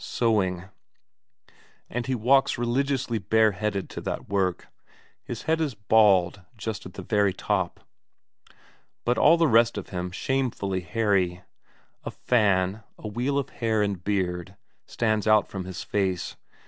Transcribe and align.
Sowing 0.03 0.63
and 1.87 2.07
he 2.07 2.15
walks 2.15 2.57
religiously 2.57 3.19
bareheaded 3.19 3.87
to 3.91 4.01
that 4.01 4.27
work; 4.27 4.67
his 5.23 5.43
head 5.43 5.61
is 5.61 5.75
bald 5.75 6.41
just 6.57 6.87
at 6.87 6.95
the 6.95 7.03
very 7.03 7.31
top, 7.35 7.81
but 9.05 9.19
all 9.19 9.37
the 9.37 9.45
rest 9.47 9.77
of 9.77 9.89
him 9.89 10.09
shamefully 10.09 10.79
hairy; 10.81 11.43
a 12.03 12.09
fan, 12.09 12.81
a 12.97 13.07
wheel 13.07 13.37
of 13.37 13.49
hair 13.51 13.83
and 13.83 14.03
beard, 14.03 14.57
stands 14.87 15.27
out 15.27 15.47
from 15.47 15.65
his 15.65 15.83
face. 15.83 16.35